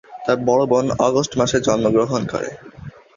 [0.25, 2.49] তার বড় বোন আগস্ট মাসে জন্মগ্রহণ করে।